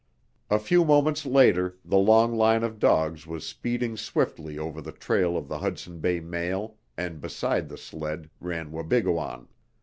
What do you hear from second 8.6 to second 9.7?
Wabigoon.